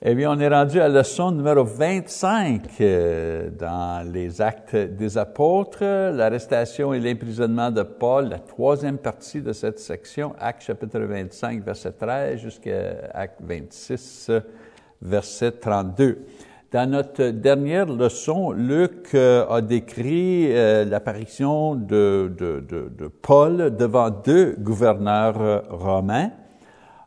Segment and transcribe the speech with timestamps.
[0.00, 5.18] Eh bien, on est rendu à la leçon numéro 25 euh, dans les actes des
[5.18, 11.64] apôtres, l'arrestation et l'emprisonnement de Paul, la troisième partie de cette section, acte chapitre 25,
[11.64, 14.30] verset 13 jusqu'à acte 26,
[15.02, 16.18] verset 32.
[16.70, 22.30] Dans notre dernière leçon, Luc euh, a décrit euh, l'apparition de
[23.20, 26.30] Paul devant deux gouverneurs romains.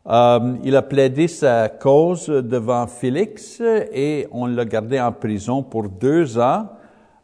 [0.08, 5.90] Euh, il a plaidé sa cause devant Félix et on l'a gardé en prison pour
[5.90, 6.70] deux ans,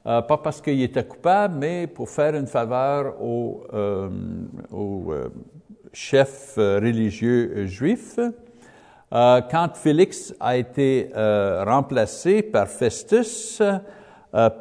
[0.05, 4.09] euh, pas parce qu'il était coupable, mais pour faire une faveur au, euh,
[4.71, 5.12] au
[5.91, 8.20] chef religieux juif.
[9.09, 13.62] quand Félix a été remplacé par Festus,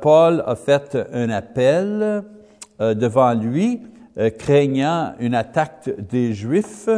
[0.01, 2.23] Paul a fait un appel
[2.79, 3.83] devant lui,
[4.39, 6.89] craignant une attaque des Juifs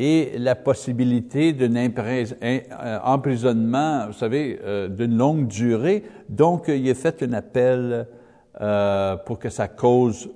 [0.00, 6.04] et la possibilité d'un euh, emprisonnement, vous savez, euh, d'une longue durée.
[6.28, 8.06] Donc, il a fait un appel
[8.60, 10.30] euh, pour que sa cause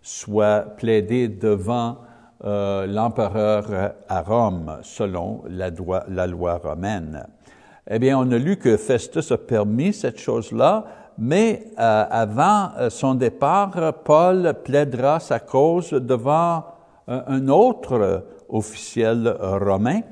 [0.00, 1.98] soit plaidée devant
[2.44, 7.24] l'empereur à Rome, selon la loi romaine.
[7.88, 10.84] Eh bien, on a lu que Festus a permis cette chose-là,
[11.18, 16.64] mais avant son départ, Paul plaidera sa cause devant
[17.06, 20.02] un autre officiel romain.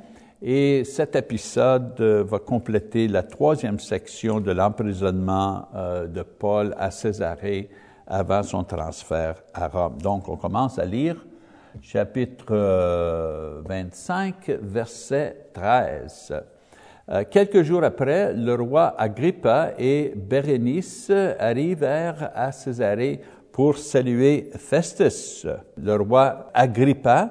[0.43, 7.69] Et cet épisode va compléter la troisième section de l'emprisonnement euh, de Paul à Césarée
[8.07, 9.99] avant son transfert à Rome.
[10.03, 11.17] Donc, on commence à lire
[11.83, 12.55] chapitre
[13.67, 16.43] 25, euh, verset 13.
[17.11, 23.21] Euh, quelques jours après, le roi Agrippa et Bérénice arrivèrent à Césarée
[23.53, 25.47] pour saluer Festus.
[25.77, 27.31] Le roi Agrippa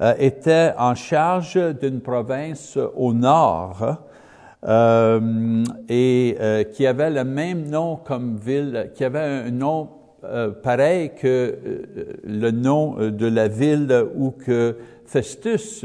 [0.00, 3.96] euh, était en charge d'une province au nord
[4.64, 9.90] euh, et euh, qui avait le même nom comme ville, qui avait un nom
[10.62, 11.56] pareil que
[12.24, 15.84] le nom de la ville où que Festus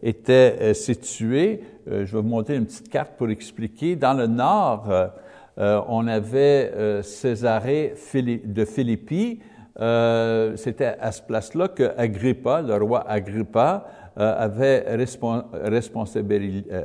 [0.00, 1.60] était situé.
[1.84, 3.96] je vais vous montrer une petite carte pour expliquer.
[3.96, 4.88] Dans le nord,
[5.56, 9.40] on avait Césarée de Philippi,
[9.80, 13.84] euh, c'était à ce place-là que Agrippa, le roi Agrippa,
[14.16, 15.04] euh, avait euh,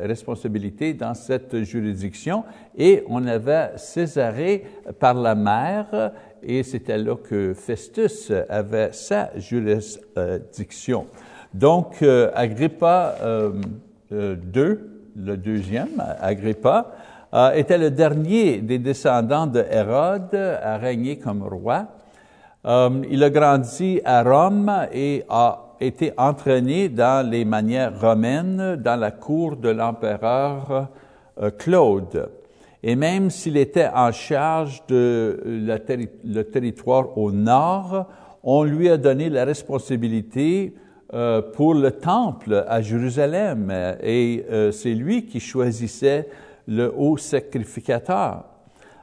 [0.02, 2.44] responsabilité dans cette juridiction
[2.76, 4.66] et on avait Césarée
[5.00, 11.06] par la mer et c'était là que Festus avait sa juridiction.
[11.54, 13.16] Donc, Agrippa
[14.12, 14.78] II,
[15.16, 16.92] le deuxième, Agrippa,
[17.54, 21.88] était le dernier des descendants de Hérode à régner comme roi.
[22.70, 28.96] Euh, il a grandi à Rome et a été entraîné dans les manières romaines dans
[28.96, 30.88] la cour de l'empereur
[31.42, 32.30] euh, Claude.
[32.84, 38.08] Et même s'il était en charge de le territoire au nord,
[38.44, 40.76] on lui a donné la responsabilité
[41.12, 46.30] euh, pour le temple à Jérusalem et c'est lui qui choisissait
[46.68, 48.49] le haut sacrificateur.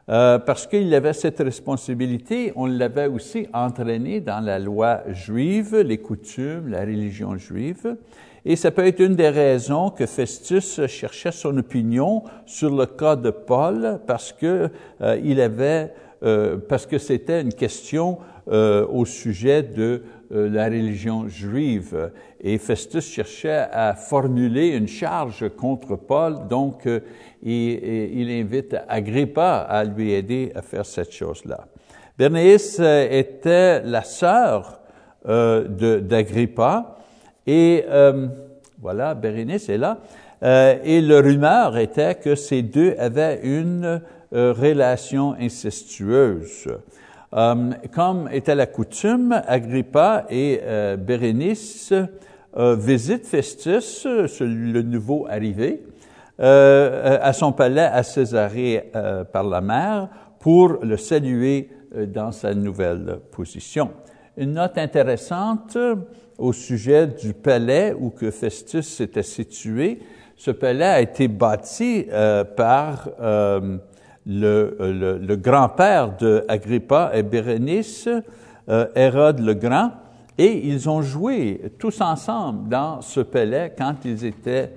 [0.08, 5.98] Euh, parce qu'il avait cette responsabilité, on l'avait aussi entraîné dans la loi juive, les
[5.98, 7.96] coutumes, la religion juive.
[8.44, 13.16] Et ça peut être une des raisons que Festus cherchait son opinion sur le cas
[13.16, 18.18] de Paul, parce que euh, il avait, euh, parce que c'était une question
[18.48, 22.12] au sujet de la religion juive.
[22.40, 29.84] Et Festus cherchait à formuler une charge contre Paul, donc et, il invite Agrippa à
[29.84, 31.66] lui aider à faire cette chose-là.
[32.18, 34.80] Bernice euh, était la sœur
[35.28, 36.96] euh, d'Agrippa
[37.46, 38.26] et euh,
[38.80, 39.98] voilà, Bérénice est là.
[40.42, 44.00] Euh, et le rumeur était que ces deux avaient une
[44.32, 46.68] euh, relation incestueuse.
[47.32, 50.60] Comme était la coutume, Agrippa et
[50.98, 51.92] Bérénice
[52.56, 55.82] visitent Festus, le nouveau arrivé,
[56.38, 62.30] euh, à son palais à Césarée euh, par la mer pour le saluer euh, dans
[62.30, 63.90] sa nouvelle position.
[64.36, 65.78] Une note intéressante
[66.36, 70.00] au sujet du palais où que Festus était situé.
[70.36, 72.06] Ce palais a été bâti
[72.54, 73.08] par
[74.26, 74.76] le,
[75.22, 78.08] le, grand-père de Agrippa et Bérénice,
[78.68, 79.92] Hérode le Grand,
[80.36, 84.72] et ils ont joué tous ensemble dans ce palais quand ils étaient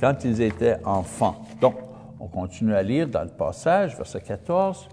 [0.00, 1.46] quand ils étaient enfants.
[1.60, 1.76] Donc,
[2.20, 4.88] on continue à lire dans le passage, verset 14.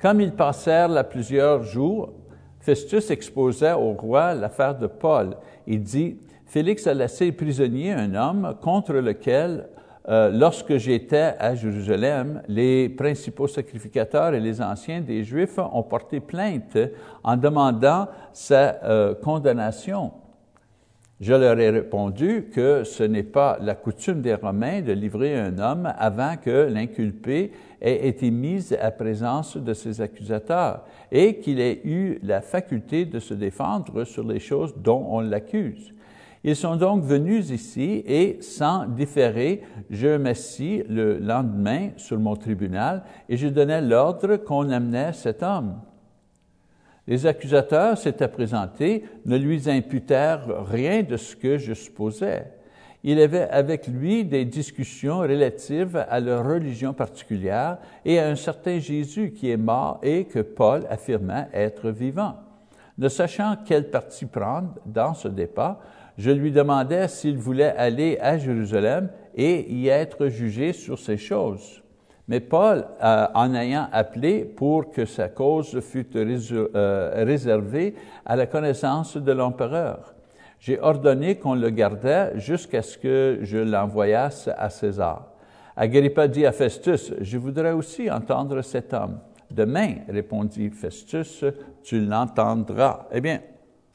[0.00, 2.12] Comme ils passèrent là plusieurs jours,
[2.60, 5.36] Festus exposait au roi l'affaire de Paul.
[5.66, 9.68] Il dit, Félix a laissé prisonnier un homme contre lequel
[10.08, 16.20] euh, lorsque j'étais à Jérusalem, les principaux sacrificateurs et les anciens des Juifs ont porté
[16.20, 16.78] plainte
[17.24, 20.12] en demandant sa euh, condamnation.
[21.18, 25.58] Je leur ai répondu que ce n'est pas la coutume des Romains de livrer un
[25.58, 31.80] homme avant que l'inculpé ait été mis à présence de ses accusateurs et qu'il ait
[31.84, 35.94] eu la faculté de se défendre sur les choses dont on l'accuse.
[36.46, 43.02] Ils sont donc venus ici et, sans différer, je m'assis le lendemain sur mon tribunal
[43.28, 45.80] et je donnais l'ordre qu'on amenait cet homme.
[47.08, 52.46] Les accusateurs s'étaient présentés, ne lui imputèrent rien de ce que je supposais.
[53.02, 58.78] Il avait avec lui des discussions relatives à leur religion particulière et à un certain
[58.78, 62.36] Jésus qui est mort et que Paul affirmait être vivant.
[62.98, 65.80] Ne sachant quel parti prendre dans ce débat,
[66.18, 71.82] je lui demandais s'il voulait aller à Jérusalem et y être jugé sur ces choses.
[72.28, 78.46] Mais Paul, euh, en ayant appelé pour que sa cause fût euh, réservée à la
[78.46, 80.14] connaissance de l'empereur,
[80.58, 85.28] j'ai ordonné qu'on le gardait jusqu'à ce que je l'envoyasse à César.
[85.76, 89.20] Agrippa dit à Festus, je voudrais aussi entendre cet homme.
[89.50, 91.44] Demain, répondit Festus,
[91.84, 93.06] tu l'entendras.
[93.12, 93.40] Eh bien,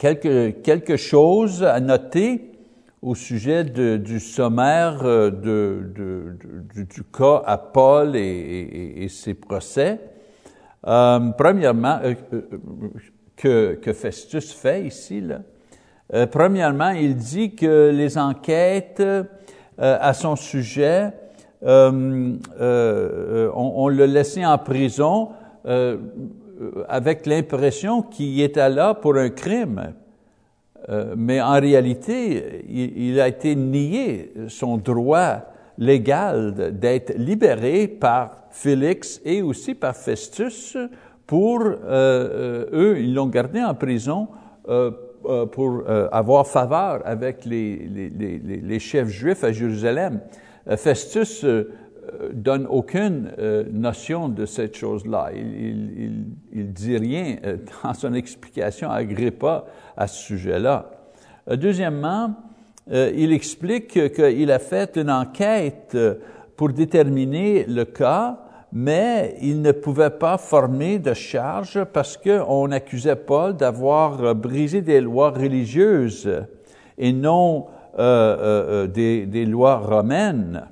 [0.01, 2.49] quelque, quelque chose à noter
[3.03, 9.99] au sujet du sommaire euh, du, cas à Paul et, ses procès.
[10.87, 12.15] Euh, premièrement, euh,
[13.35, 15.41] que, que, Festus fait ici, là.
[16.31, 19.03] premièrement, il dit que les enquêtes
[19.77, 21.11] à son sujet,
[21.61, 25.29] on, on l'a laissé en prison
[26.87, 29.93] avec l'impression qu'il était là pour un crime,
[30.89, 35.41] euh, mais en réalité, il, a été nié son droit
[35.77, 40.77] légal d'être libéré par Félix et aussi par Festus
[41.27, 44.27] pour, euh, euh, eux, ils l'ont gardé en prison
[45.51, 48.09] pour avoir faveur avec les,
[48.63, 50.19] les, chefs juifs à Jérusalem.
[50.77, 51.45] Festus
[52.33, 53.31] donne aucune
[53.71, 55.31] notion de cette chose-là.
[55.33, 57.37] Il, dit rien
[57.83, 59.01] dans son explication à
[59.97, 60.89] à ce sujet-là.
[61.49, 62.33] Euh, deuxièmement,
[62.91, 65.97] euh, il explique qu'il a fait une enquête
[66.55, 68.39] pour déterminer le cas,
[68.73, 75.01] mais il ne pouvait pas former de charge parce qu'on accusait Paul d'avoir brisé des
[75.01, 76.29] lois religieuses
[76.97, 77.67] et non
[77.99, 80.67] euh, des, lois romaines.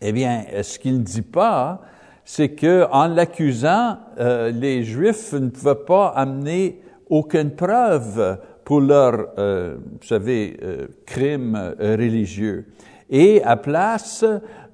[0.00, 1.80] Eh bien, ce qu'il ne dit pas,
[2.24, 9.76] c'est que en l'accusant, les Juifs ne pouvaient pas amener aucune preuve pour leur, euh,
[9.78, 12.66] vous savez, euh, crime euh, religieux.
[13.08, 14.24] Et à place,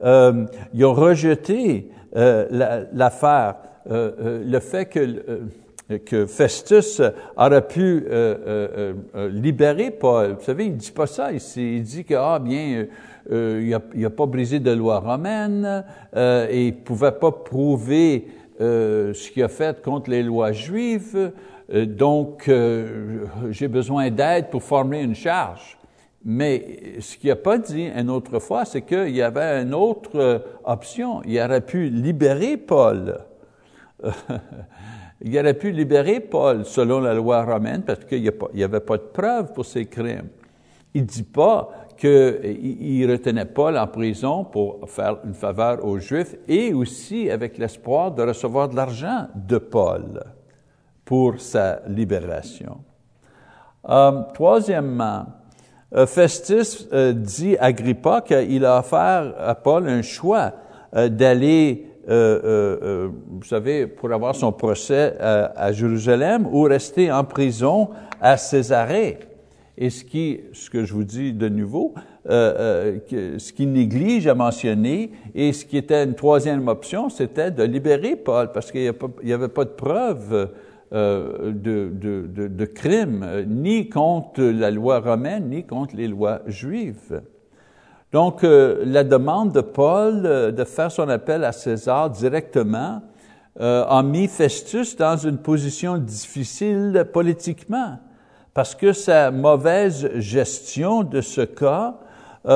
[0.02, 5.42] euh, ils ont rejeté euh, l'affaire, le fait que,
[6.06, 7.02] que Festus
[7.36, 8.04] aurait pu
[9.30, 10.36] libérer Paul.
[10.38, 11.76] Vous savez, il dit pas ça ici.
[11.76, 12.86] Il dit que, ah bien,
[13.30, 15.84] il n'a pas brisé de loi romaine
[16.16, 18.26] et il pouvait pas prouver
[18.58, 21.32] ce qu'il a fait contre les lois juives.
[21.72, 25.78] Euh, donc, euh, j'ai besoin d'aide pour former une charge.
[26.24, 30.16] Mais ce qu'il n'a pas dit une autre fois, c'est qu'il y avait une autre
[30.16, 31.22] euh, option.
[31.24, 33.18] Il aurait pu libérer Paul.
[35.24, 39.02] il aurait pu libérer Paul selon la loi romaine parce qu'il n'y avait pas de
[39.02, 40.28] preuve pour ses crimes.
[40.94, 46.34] Il ne dit pas qu'il retenait Paul en prison pour faire une faveur aux Juifs
[46.48, 50.22] et aussi avec l'espoir de recevoir de l'argent de Paul
[51.04, 52.78] pour sa libération.
[53.88, 55.26] Euh, troisièmement,
[55.94, 60.52] euh, Festus euh, dit à Agrippa qu'il a offert à Paul un choix
[60.94, 67.90] d'aller, vous savez, pour avoir son procès à Jérusalem ou rester en prison
[68.20, 69.18] à Césarée.
[69.78, 71.94] Et ce qui, ce que je vous dis de nouveau,
[72.26, 78.16] ce qui néglige à mentionner, et ce qui était une troisième option, c'était de libérer
[78.16, 78.92] Paul, parce qu'il
[79.22, 80.50] n'y avait pas de preuve
[80.94, 86.42] euh, de, de, de, crimes, euh, ni contre la loi romaine, ni contre les lois
[86.46, 87.22] juives.
[88.12, 93.02] Donc, euh, la demande de Paul de faire son appel à César directement
[93.60, 97.98] a mis Festus dans une position difficile politiquement,
[98.54, 101.98] parce que sa mauvaise gestion de ce cas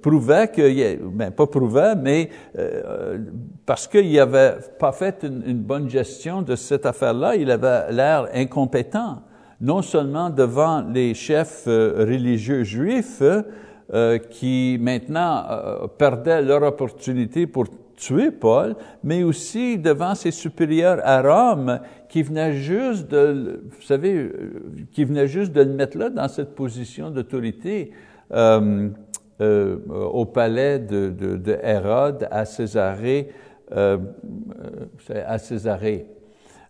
[0.00, 3.18] prouvait que, ben pas prouvait, mais euh,
[3.66, 9.22] parce qu'il n'avait pas fait une, bonne gestion de cette affaire-là, il avait l'air incompétent,
[9.62, 13.22] non seulement devant les chefs euh, religieux juifs,
[13.94, 17.66] euh, qui maintenant euh, perdaient leur opportunité pour
[17.96, 24.14] tuer Paul, mais aussi devant ses supérieurs à Rome qui venaient juste de, vous savez,
[24.14, 24.30] euh,
[24.92, 27.92] qui venaient juste de le mettre là dans cette position d'autorité
[28.32, 28.88] euh,
[29.40, 33.30] euh, au palais de, de, de, Hérode à Césarée,
[33.72, 33.98] euh,
[35.26, 36.06] à Césarée.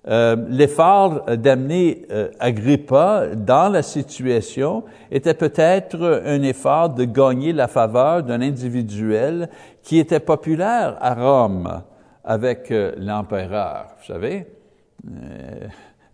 [0.08, 4.82] Euh, L'effort d'amener euh, Agrippa dans la situation
[5.12, 9.48] était peut-être un effort de gagner la faveur d'un individuel
[9.82, 11.82] qui était populaire à Rome
[12.24, 13.94] avec euh, l'empereur.
[14.00, 14.46] Vous savez,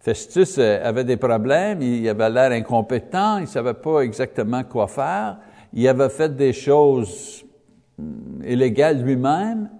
[0.00, 5.38] Festus avait des problèmes, il avait l'air incompétent, il savait pas exactement quoi faire,
[5.72, 7.42] il avait fait des choses
[7.98, 9.70] hum, illégales lui-même,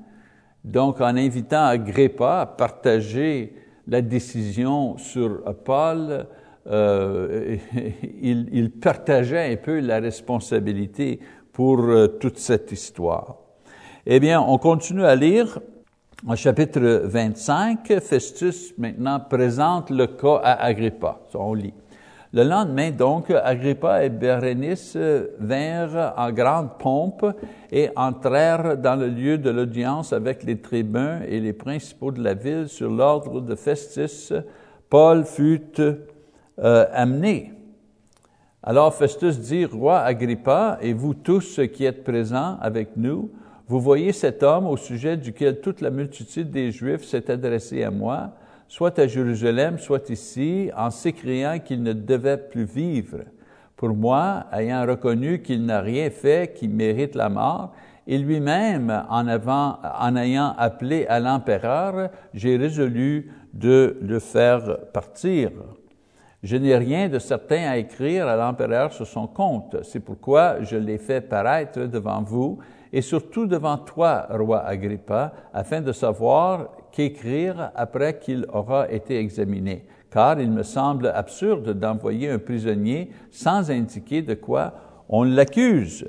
[0.65, 3.58] donc en invitant Agrippa à partager
[3.89, 6.27] la décision sur Paul,
[6.67, 7.57] euh,
[8.23, 11.19] il, partageait un peu la responsabilité
[11.53, 13.37] pour euh, toute cette histoire.
[14.07, 15.59] Eh bien, on continue à lire
[16.29, 18.01] au chapitre 25.
[18.01, 21.21] Festus maintenant présente le cas à Agrippa.
[21.35, 21.75] On lit.
[22.33, 24.97] Le lendemain, donc, Agrippa et Bérénice
[25.39, 27.25] vinrent en grande pompe
[27.73, 32.35] et entrèrent dans le lieu de l'audience avec les tribuns et les principaux de la
[32.35, 34.35] ville sur l'ordre de Festus.
[34.91, 35.81] Paul fut
[36.59, 37.53] euh, amené.
[38.63, 43.31] Alors Festus dit, Roi Agrippa, et vous tous qui êtes présents avec nous,
[43.69, 47.91] vous voyez cet homme au sujet duquel toute la multitude des Juifs s'est adressée à
[47.91, 48.33] moi,
[48.69, 53.19] soit à Jérusalem, soit ici, en s'écriant qu'il ne devait plus vivre.
[53.77, 57.73] Pour moi, ayant reconnu qu'il n'a rien fait qui mérite la mort,
[58.07, 65.51] et lui-même, en, en ayant appelé à l'empereur, j'ai résolu de le faire partir.
[66.43, 69.77] Je n'ai rien de certain à écrire à l'empereur sur son compte.
[69.83, 72.59] C'est pourquoi je l'ai fait paraître devant vous
[72.93, 79.85] et surtout devant toi, roi Agrippa, afin de savoir qu'écrire après qu'il aura été examiné,
[80.11, 84.75] car il me semble absurde d'envoyer un prisonnier sans indiquer de quoi
[85.09, 86.07] on l'accuse.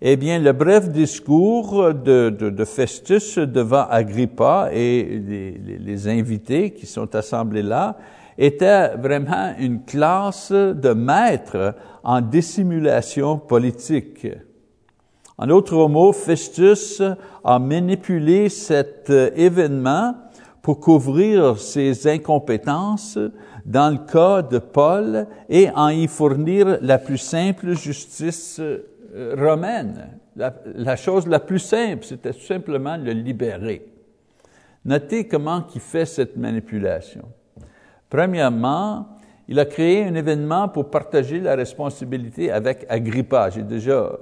[0.00, 7.16] Eh bien, le bref discours de, Festus devant Agrippa et les, les, invités qui sont
[7.16, 7.96] assemblés là
[8.38, 14.28] était vraiment une classe de maîtres en dissimulation politique.
[15.38, 17.00] En d'autres mots, Festus
[17.44, 20.14] a manipulé cet euh, événement
[20.60, 23.16] pour couvrir ses incompétences
[23.64, 30.08] dans le cas de Paul et en y fournir la plus simple justice euh, romaine.
[30.34, 33.86] La, chose la plus simple, c'était tout simplement le libérer.
[34.84, 37.22] Notez comment il fait cette manipulation.
[38.10, 39.06] Premièrement,
[39.46, 43.50] il a créé un événement pour partager la responsabilité avec Agrippa.
[43.50, 44.12] J'ai déjà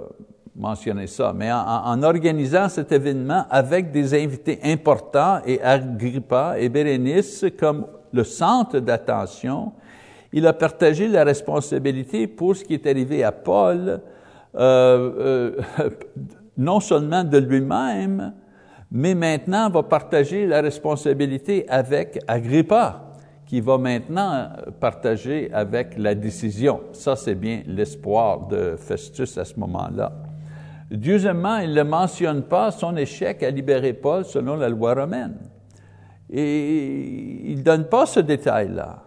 [0.57, 7.45] mentionner ça, mais en, organisant cet événement avec des invités importants et Agrippa et Bérénice
[7.59, 9.73] comme le centre d'attention,
[10.33, 14.01] il a partagé la responsabilité pour ce qui est arrivé à Paul,
[14.55, 15.91] euh, euh,
[16.57, 18.33] non seulement de lui-même,
[18.91, 23.03] mais maintenant va partager la responsabilité avec Agrippa,
[23.45, 24.49] qui va maintenant
[24.81, 26.81] partager avec la décision.
[26.93, 30.13] Ça, c'est bien l'espoir de Festus à ce moment-là.
[30.91, 35.37] Deuxièmement, il ne mentionne pas son échec à libérer Paul selon la loi romaine.
[36.31, 39.03] Et il ne donne pas ce détail-là.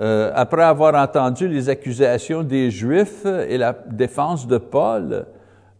[0.00, 5.26] Euh, après avoir entendu les accusations des Juifs et la défense de Paul,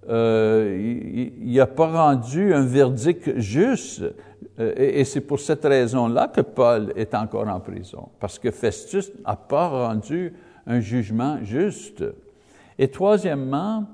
[0.08, 4.02] euh, il n'a pas rendu un verdict juste.
[4.58, 8.50] Euh, et, et c'est pour cette raison-là que Paul est encore en prison, parce que
[8.50, 10.34] Festus n'a pas rendu
[10.66, 12.04] un jugement juste.
[12.78, 13.84] Et troisièmement,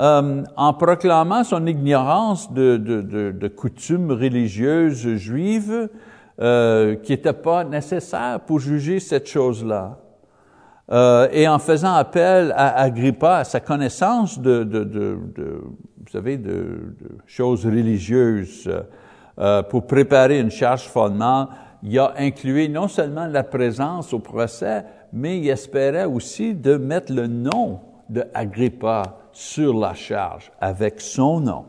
[0.00, 5.88] euh, en proclamant son ignorance de, coutumes religieuses juives
[6.40, 9.98] euh, qui n'étaient pas nécessaires pour juger cette chose-là.
[10.90, 14.66] Euh, et en faisant appel à Agrippa, à sa connaissance de,
[15.36, 16.96] vous savez, de,
[17.26, 18.68] choses religieuses,
[19.70, 21.48] pour préparer une charge fondement,
[21.84, 27.12] il a inclus non seulement la présence au procès, mais il espérait aussi de mettre
[27.12, 31.64] le nom de Agrippa sur la charge avec son nom.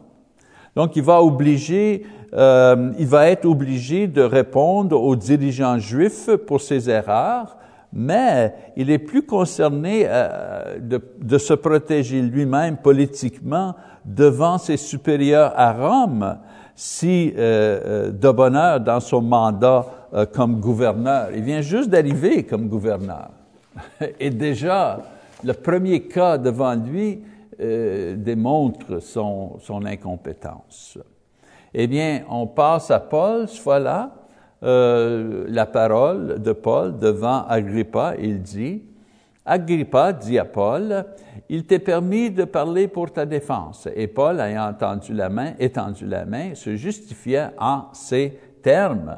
[0.75, 6.61] Donc, il va obliger, euh, il va être obligé de répondre aux dirigeants juifs pour
[6.61, 7.57] ses erreurs,
[7.91, 15.73] mais il est plus concerné euh, de, se protéger lui-même politiquement devant ses supérieurs à
[15.73, 16.37] Rome
[16.75, 21.29] si euh, euh de bonheur dans son mandat euh, comme gouverneur.
[21.33, 23.29] Il vient juste d'arriver comme gouverneur.
[24.19, 24.99] Et déjà,
[25.43, 27.21] le premier cas devant lui,
[27.59, 30.97] démontre son, son incompétence.
[31.73, 34.11] Eh bien, on passe à Paul, ce fois-là,
[34.63, 38.81] euh, la parole de Paul devant Agrippa, il dit,
[39.45, 41.05] Agrippa dit à Paul,
[41.49, 43.89] il t'est permis de parler pour ta défense.
[43.93, 49.17] Et Paul, ayant entendu la main, étendu la main, se justifia en ces termes.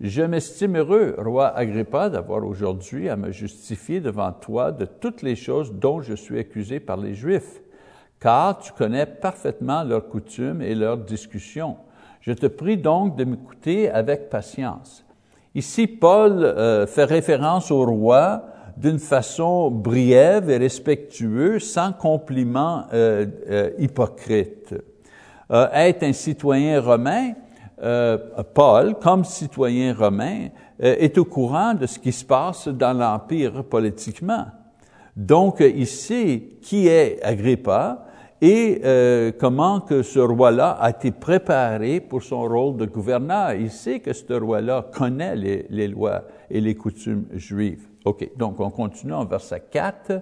[0.00, 5.36] Je m'estime heureux, roi Agrippa, d'avoir aujourd'hui à me justifier devant toi de toutes les
[5.36, 7.62] choses dont je suis accusé par les Juifs,
[8.20, 11.76] car tu connais parfaitement leurs coutumes et leurs discussions
[12.24, 15.04] je te prie donc de m'écouter avec patience.
[15.54, 18.46] Ici, Paul euh, fait référence au roi
[18.78, 24.74] d'une façon brève et respectueuse, sans compliment euh, euh, hypocrite.
[25.50, 27.34] être un citoyen romain,
[27.76, 34.46] Paul, comme citoyen romain, est au courant de ce qui se passe dans l'Empire politiquement.
[35.16, 38.04] Donc, ici, qui est Agrippa?
[38.44, 43.54] et euh, comment que ce roi-là a été préparé pour son rôle de gouverneur.
[43.54, 47.86] Il sait que ce roi-là connaît les, les, lois et les coutumes juives.
[48.04, 50.20] OK, donc on continue en verset 4.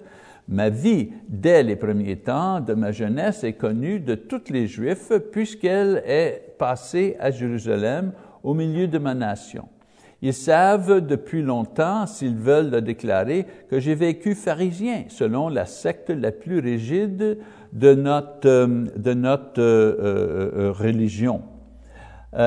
[0.53, 5.11] Ma vie, dès les premiers temps de ma jeunesse, est connue de tous les Juifs,
[5.33, 9.67] puisqu'elle est passée à Jérusalem au milieu de ma nation.
[10.21, 16.11] Ils savent depuis longtemps, s'ils veulent le déclarer, que j'ai vécu pharisien, selon la secte
[16.11, 17.39] la plus rigide
[17.73, 21.41] de notre, euh, de notre euh, euh, religion.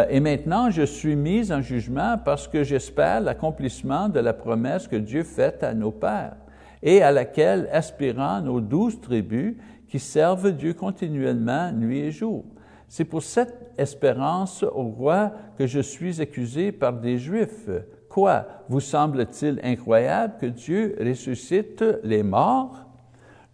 [0.10, 4.96] et maintenant, je suis mis en jugement parce que j'espère l'accomplissement de la promesse que
[4.96, 6.38] Dieu fait à nos pères
[6.86, 9.56] et à laquelle aspirant nos douze tribus
[9.90, 12.46] qui servent Dieu continuellement nuit et jour.
[12.88, 17.70] C'est pour cette espérance au roi que je suis accusé par des Juifs.
[18.08, 22.86] Quoi vous semble-t-il incroyable que Dieu ressuscite les morts?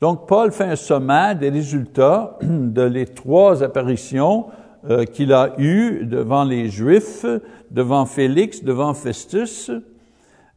[0.02, 4.48] Donc, Paul fait un sommaire des résultats de les trois apparitions
[4.90, 7.26] euh, qu'il a eues devant les Juifs,
[7.70, 9.72] devant Félix, devant Festus,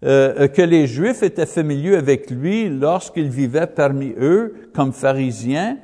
[0.05, 5.79] euh, euh, que les Juifs étaient familiers avec lui lorsqu'il vivait parmi eux comme pharisien,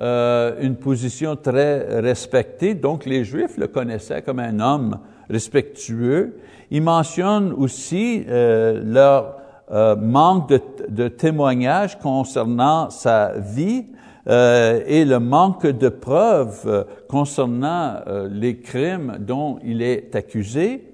[0.00, 2.74] une position très respectée.
[2.74, 4.98] Donc, les Juifs le connaissaient comme un homme
[5.30, 6.36] respectueux.
[6.72, 9.36] Il mentionne aussi leur
[9.70, 13.86] euh, manque de, de témoignages concernant sa vie
[14.26, 20.93] euh, et le manque de preuves euh, concernant euh, les crimes dont il est accusé.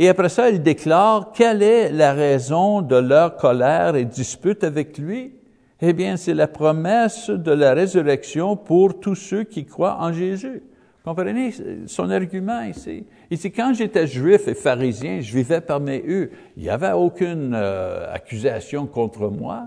[0.00, 4.96] Et après ça, il déclare quelle est la raison de leur colère et dispute avec
[4.96, 5.32] lui?
[5.80, 10.62] Eh bien, c'est la promesse de la résurrection pour tous ceux qui croient en Jésus.
[11.04, 11.52] Comprenez
[11.86, 13.06] son argument ici?
[13.28, 16.30] Ici, quand j'étais juif et pharisien, je vivais parmi eux.
[16.56, 19.66] Il n'y avait aucune euh, accusation contre moi.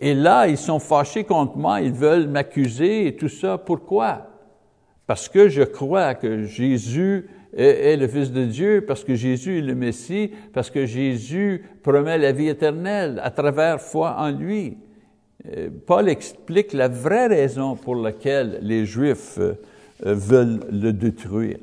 [0.00, 3.58] Et là, ils sont fâchés contre moi, ils veulent m'accuser et tout ça.
[3.58, 4.28] Pourquoi?
[5.06, 9.62] Parce que je crois que Jésus est, le Fils de Dieu, parce que Jésus est
[9.62, 14.76] le Messie, parce que Jésus promet la vie éternelle à travers foi en lui.
[15.56, 19.54] Euh, Paul explique la vraie raison pour laquelle les Juifs euh,
[20.00, 21.58] veulent le détruire.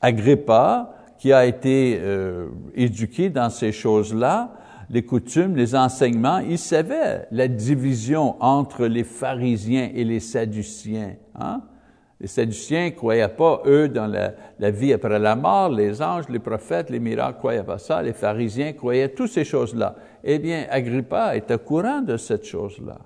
[0.00, 4.54] Agrippa, qui a été euh, éduqué dans ces choses-là,
[4.90, 11.16] les coutumes, les enseignements, il savait la division entre les pharisiens et les sadduciens.
[11.34, 11.62] Hein?
[12.20, 16.40] Les Sadduciens ne croyaient pas, eux, dans la, vie après la mort, les anges, les
[16.40, 18.02] prophètes, les miracles, ne croyaient pas ça.
[18.02, 19.94] Les pharisiens croyaient toutes ces choses-là.
[20.24, 22.98] Eh bien, Agrippa est au courant de cette chose-là.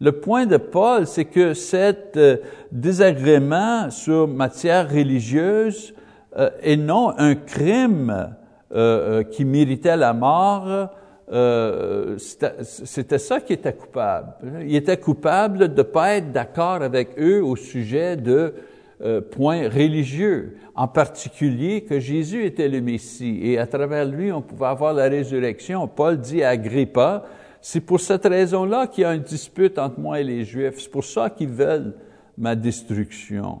[0.00, 2.38] Le point de Paul, c'est que cet euh,
[2.72, 5.92] désagrément sur matière religieuse
[6.38, 8.34] euh, et non un crime
[8.72, 10.88] euh, qui méritait la mort,
[11.32, 14.32] euh, c'était ça qui était coupable.
[14.62, 18.54] Il était coupable de ne pas être d'accord avec eux au sujet de
[19.02, 24.42] euh, points religieux, en particulier que Jésus était le Messie et à travers lui on
[24.42, 25.86] pouvait avoir la résurrection.
[25.86, 27.24] Paul dit à Agrippa,
[27.62, 30.90] c'est pour cette raison-là qu'il y a une dispute entre moi et les Juifs, c'est
[30.90, 31.94] pour ça qu'ils veulent
[32.36, 33.60] ma destruction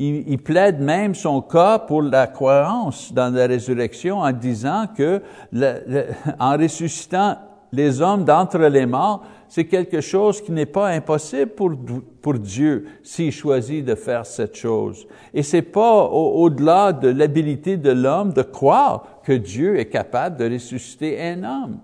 [0.00, 5.20] il, plaide même son cas pour la croyance dans la résurrection en disant que
[6.38, 7.36] en ressuscitant
[7.72, 13.30] les hommes d'entre les morts, c'est quelque chose qui n'est pas impossible pour, Dieu s'il
[13.30, 15.06] choisit de faire cette chose.
[15.34, 20.50] Et c'est pas au-delà de l'habilité de l'homme de croire que Dieu est capable de
[20.50, 21.78] ressusciter un homme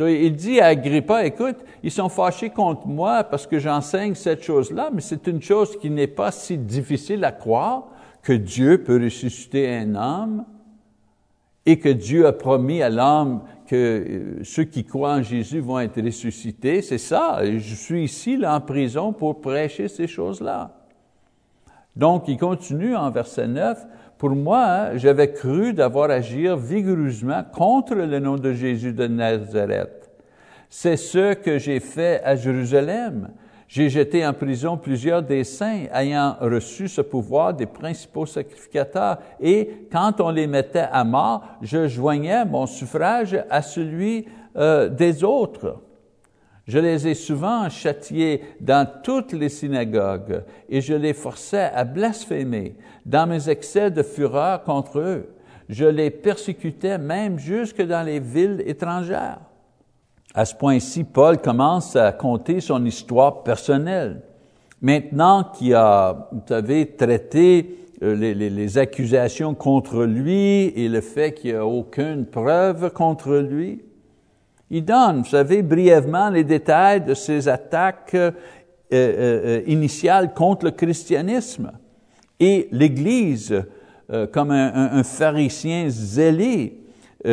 [0.00, 4.90] il dit à Agrippa, écoute, ils sont fâchés contre moi parce que j'enseigne cette chose-là,
[4.92, 7.88] mais c'est une chose qui n'est pas si difficile à croire
[8.22, 10.44] que Dieu peut ressusciter un homme
[11.64, 15.80] et que Dieu a promis à l'homme que euh, ceux qui croient en Jésus vont
[15.80, 17.40] être ressuscités, c'est ça.
[17.44, 20.76] Je suis ici, là, en prison pour prêcher ces choses-là.
[21.96, 23.84] Donc, il continue en verset 9.
[24.18, 30.10] Pour moi, j'avais cru d'avoir agi vigoureusement contre le nom de Jésus de Nazareth.
[30.70, 33.28] C'est ce que j'ai fait à Jérusalem.
[33.68, 39.86] J'ai jeté en prison plusieurs des saints ayant reçu ce pouvoir des principaux sacrificateurs et
[39.90, 44.26] quand on les mettait à mort, je joignais mon suffrage à celui
[44.56, 45.80] euh, des autres.
[46.66, 52.74] Je les ai souvent châtiés dans toutes les synagogues et je les forçais à blasphémer
[53.04, 55.28] dans mes excès de fureur contre eux.
[55.68, 59.38] Je les persécutais même jusque dans les villes étrangères.
[60.34, 64.22] À ce point-ci, Paul commence à conter son histoire personnelle.
[64.82, 71.00] Maintenant qu'il a, vous savez, traité euh, les, les, les, accusations contre lui et le
[71.00, 73.85] fait qu'il n'y a aucune preuve contre lui,
[74.70, 78.32] il donne, vous savez, brièvement les détails de ses attaques euh,
[78.92, 81.72] euh, initiales contre le christianisme
[82.38, 83.64] et l'Église
[84.12, 86.80] euh, comme un, un, un, pharisien zélé,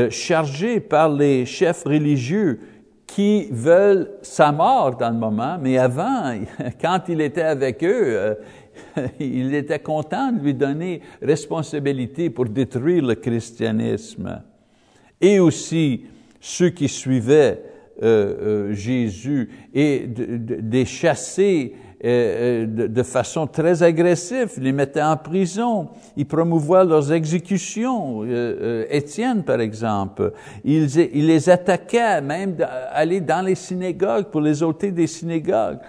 [0.09, 2.59] chargé par les chefs religieux
[3.05, 6.33] qui veulent sa mort dans le moment, mais avant,
[6.81, 8.35] quand il était avec eux,
[9.19, 14.41] il était content de lui donner responsabilité pour détruire le christianisme.
[15.21, 16.05] Et aussi,
[16.43, 17.63] ceux qui suivaient
[18.03, 18.35] euh,
[18.69, 25.15] euh, Jésus et de, de, de chasser euh, de, façon très agressive, les mettaient en
[25.15, 28.25] prison, ils promouvaient leurs exécutions.
[28.89, 30.33] Étienne, par exemple,
[30.65, 32.57] ils, les attaquaient, même
[32.91, 35.79] aller dans les synagogues pour les ôter des synagogues.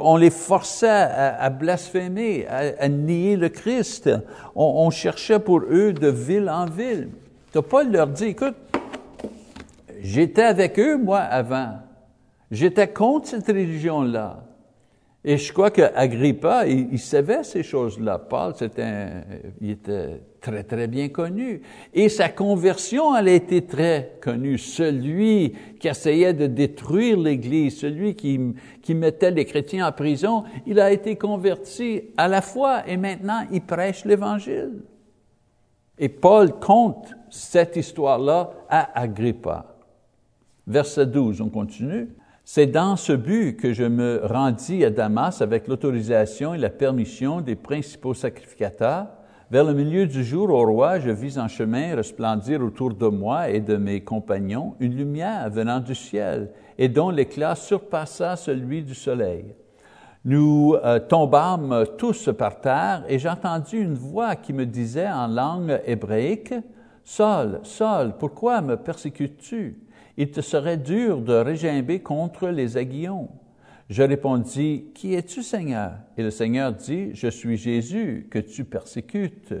[0.00, 4.08] On les forçait à, blasphémer, à, nier le Christ.
[4.56, 7.10] On, cherchait pour eux de ville en ville.
[7.68, 8.54] Paul leur dit, écoute,
[10.02, 11.78] J'étais avec eux, moi, avant.
[12.50, 14.44] J'étais contre cette religion-là.
[15.24, 18.18] Et je crois qu'Agrippa, il, il savait ces choses-là.
[18.18, 19.06] Paul, c'était,
[19.60, 21.62] il était très, très bien connu.
[21.94, 24.58] Et sa conversion, elle a été très connue.
[24.58, 28.40] Celui qui essayait de détruire l'Église, celui qui,
[28.82, 33.46] qui mettait les chrétiens en prison, il a été converti à la foi et maintenant
[33.52, 34.82] il prêche l'Évangile.
[35.96, 39.71] Et Paul compte cette histoire-là à Agrippa.
[40.66, 42.08] Verset 12, on continue.
[42.44, 47.40] C'est dans ce but que je me rendis à Damas avec l'autorisation et la permission
[47.40, 49.06] des principaux sacrificateurs.
[49.50, 53.50] Vers le milieu du jour, au roi, je vis en chemin resplendir autour de moi
[53.50, 58.94] et de mes compagnons une lumière venant du ciel et dont l'éclat surpassa celui du
[58.94, 59.54] soleil.
[60.24, 65.80] Nous euh, tombâmes tous par terre et j'entendis une voix qui me disait en langue
[65.84, 66.54] hébraïque,
[67.04, 69.81] Saul, Saul, pourquoi me persécutes-tu?
[70.16, 73.28] Il te serait dur de régimber contre les aiguillons.
[73.88, 75.92] Je répondis, Qui es-tu, Seigneur?
[76.16, 79.54] Et le Seigneur dit, Je suis Jésus, que tu persécutes.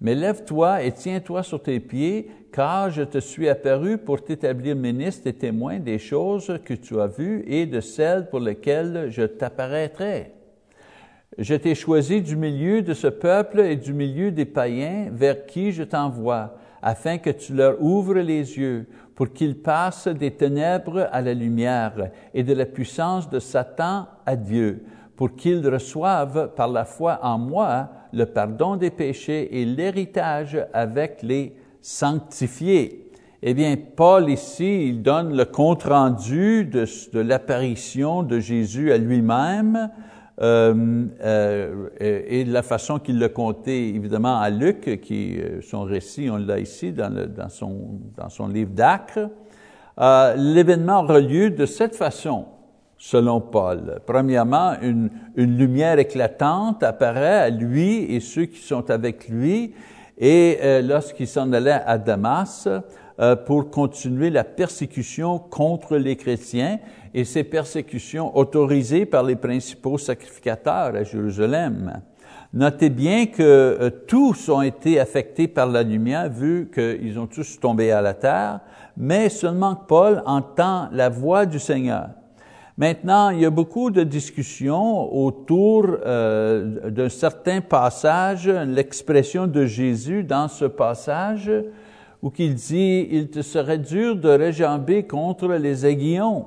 [0.00, 5.26] Mais lève-toi et tiens-toi sur tes pieds, car je te suis apparu pour t'établir ministre
[5.26, 10.32] et témoin des choses que tu as vues et de celles pour lesquelles je t'apparaîtrai.
[11.38, 15.72] Je t'ai choisi du milieu de ce peuple et du milieu des païens vers qui
[15.72, 21.20] je t'envoie, afin que tu leur ouvres les yeux pour qu'ils passent des ténèbres à
[21.20, 24.84] la lumière et de la puissance de Satan à Dieu,
[25.16, 31.22] pour qu'ils reçoivent par la foi en moi le pardon des péchés et l'héritage avec
[31.22, 33.10] les sanctifiés.
[33.42, 39.90] Eh bien, Paul ici, il donne le compte-rendu de, de l'apparition de Jésus à lui-même,
[40.40, 46.28] euh, euh, et la façon qu'il l'a compté, évidemment, à Luc, qui euh, son récit,
[46.28, 49.30] on l'a ici dans, son, dans son livre d'Acre.
[50.00, 52.46] Euh, L'événement aura lieu de cette façon,
[52.98, 54.00] selon Paul.
[54.06, 59.72] Premièrement, une, une lumière éclatante apparaît à lui et ceux qui sont avec lui,
[60.18, 62.68] et euh, lorsqu'il s'en allait à Damas,
[63.46, 66.80] pour continuer la persécution contre les chrétiens
[67.14, 72.02] et ces persécutions autorisées par les principaux sacrificateurs à Jérusalem.
[72.52, 77.58] Notez bien que euh, tous ont été affectés par la lumière, vu qu'ils ont tous
[77.58, 78.60] tombé à la terre,
[78.96, 82.10] mais seulement Paul entend la voix du Seigneur.
[82.76, 90.24] Maintenant, il y a beaucoup de discussions autour euh, d'un certain passage, l'expression de Jésus
[90.24, 91.50] dans ce passage,
[92.22, 96.46] où il dit, il te serait dur de réjamber contre les aiguillons.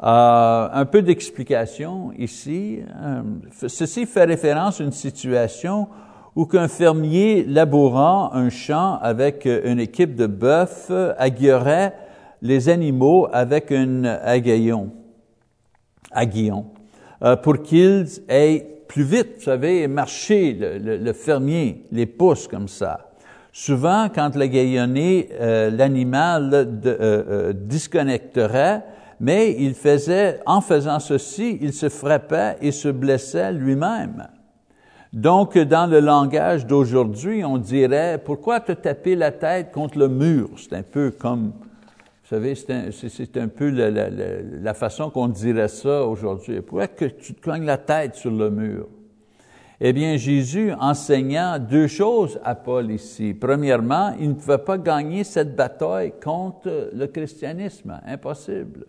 [0.00, 2.80] Euh, un peu d'explication ici.
[3.02, 3.22] Euh,
[3.66, 5.88] ceci fait référence à une situation
[6.36, 11.94] où qu'un fermier labourant un champ avec une équipe de bœufs aiguillerait
[12.42, 14.90] les animaux avec un aiguillon,
[16.14, 16.66] aiguillon
[17.22, 23.10] euh, pour qu'ils aillent plus vite, vous savez, marcher, le, fermier les pousse comme ça.
[23.52, 26.50] Souvent, quand l'aiguillonné, euh, l'animal
[26.86, 28.84] euh, disconnecterait,
[29.20, 34.28] mais il faisait, en faisant ceci, il se frappait et se blessait lui-même.
[35.12, 40.50] Donc, dans le langage d'aujourd'hui, on dirait, pourquoi te taper la tête contre le mur?
[40.56, 41.52] C'est un peu comme
[42.28, 46.60] vous savez, c'est un, peu la, façon qu'on dirait ça aujourd'hui.
[46.60, 48.86] Pourquoi que tu te cognes la tête sur le mur?
[49.80, 53.32] Eh bien, Jésus enseignant deux choses à Paul ici.
[53.32, 57.98] Premièrement, il ne pouvait pas gagner cette bataille contre le christianisme.
[58.06, 58.84] Impossible.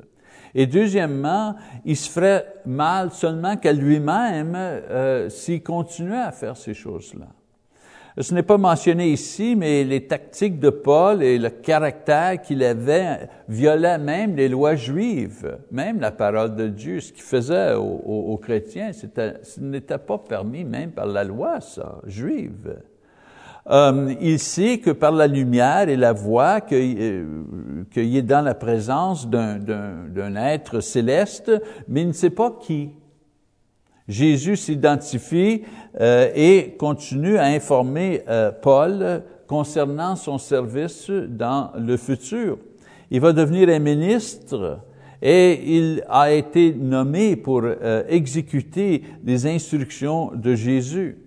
[0.56, 6.74] Et deuxièmement, il se ferait mal seulement qu'à lui-même euh, s'il continuait à faire ces
[6.74, 7.28] choses-là.
[8.18, 13.30] Ce n'est pas mentionné ici, mais les tactiques de Paul et le caractère qu'il avait
[13.48, 17.00] violaient même les lois juives, même la parole de Dieu.
[17.00, 22.82] Ce qu'il faisait aux, chrétiens, ce n'était pas permis même par la loi, ça, juive.
[23.70, 27.26] Euh, il sait que par la lumière et la voix, euh,
[27.92, 31.52] qu'il est dans la présence d'un être céleste,
[31.88, 32.90] mais il ne sait pas qui.
[34.10, 35.62] Jésus s'identifie
[36.02, 42.58] euh, et continue à informer euh, Paul concernant son service dans le futur.
[43.12, 44.80] Il va devenir un ministre
[45.22, 51.18] et il a été nommé pour euh, exécuter les instructions de Jésus.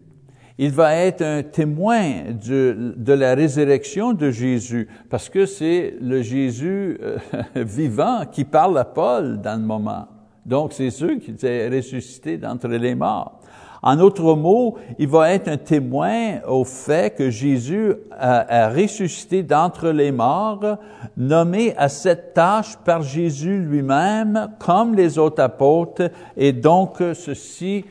[0.58, 6.98] Il va être un témoin de, la résurrection de Jésus, parce que c'est le Jésus
[7.56, 10.08] vivant qui parle à Paul dans le moment.
[10.44, 13.40] Donc, c'est ceux qui étaient ressuscités d'entre les morts.
[13.84, 19.88] En autre mots, il va être un témoin au fait que Jésus a, ressuscité d'entre
[19.88, 20.78] les morts,
[21.16, 27.84] nommé à cette tâche par Jésus lui-même, comme les autres apôtres, et donc ceci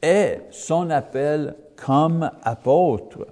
[0.00, 3.26] est son appel comme apôtre.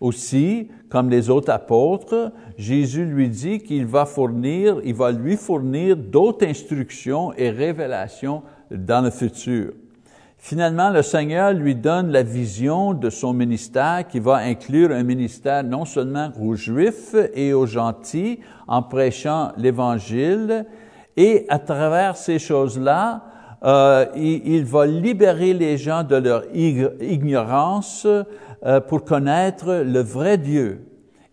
[0.00, 5.96] Aussi, comme les autres apôtres, Jésus lui dit qu'il va fournir, il va lui fournir
[5.96, 9.72] d'autres instructions et révélations dans le futur.
[10.40, 15.64] Finalement, le Seigneur lui donne la vision de son ministère qui va inclure un ministère
[15.64, 18.38] non seulement aux Juifs et aux gentils
[18.68, 20.64] en prêchant l'Évangile,
[21.16, 23.24] et à travers ces choses-là,
[23.64, 30.84] euh, il, va libérer les gens de leur ignorance euh, pour connaître le vrai Dieu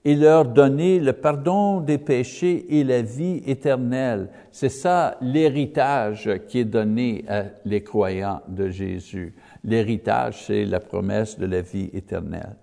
[0.04, 4.30] et leur donner le pardon des péchés et la vie éternelle.
[4.52, 9.36] C'est ça l'héritage qui est donné à les croyants de Jésus.
[9.64, 12.56] L'héritage, c'est la promesse de la vie éternelle.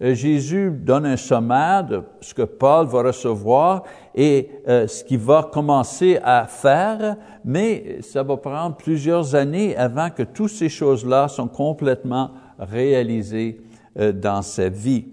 [0.00, 3.82] Euh, Jésus donne un sommaire de ce que Paul va recevoir
[4.14, 10.10] et euh, ce qu'il va commencer à faire, mais ça va prendre plusieurs années avant
[10.10, 12.30] que toutes ces choses-là sont complètement
[12.60, 13.60] réalisées
[13.98, 15.06] euh, dans sa vie.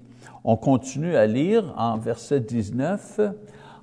[0.43, 3.21] On continue à lire en verset 19.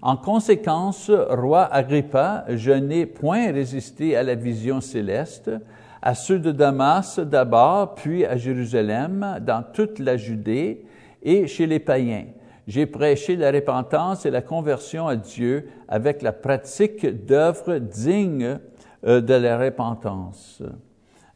[0.03, 5.51] En conséquence, roi Agrippa, je n'ai point résisté à la vision céleste,
[6.01, 10.85] à ceux de Damas d'abord, puis à Jérusalem, dans toute la Judée
[11.23, 12.27] et chez les païens.
[12.67, 18.59] J'ai prêché la repentance et la conversion à Dieu avec la pratique d'œuvres dignes
[19.05, 20.63] euh, de la repentance.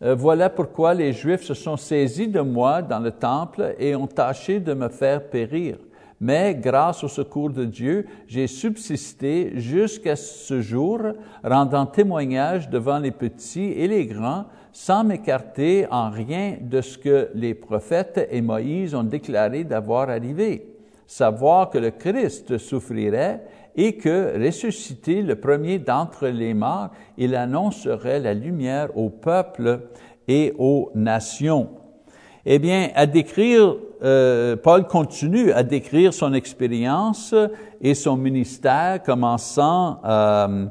[0.02, 4.06] Euh, voilà pourquoi les Juifs se sont saisis de moi dans le temple et ont
[4.06, 5.78] tâché de me faire périr.
[6.20, 11.00] Mais grâce au secours de Dieu, j'ai subsisté jusqu'à ce jour,
[11.44, 17.28] rendant témoignage devant les petits et les grands, sans m'écarter en rien de ce que
[17.34, 20.74] les prophètes et Moïse ont déclaré d'avoir arrivé,
[21.06, 23.42] savoir que le Christ souffrirait
[23.74, 29.80] et que, ressuscité le premier d'entre les morts, il annoncerait la lumière au peuple
[30.28, 31.68] et aux nations.
[32.46, 37.34] Eh bien, à décrire, euh, Paul continue à décrire son expérience
[37.80, 40.66] et son ministère, commençant euh,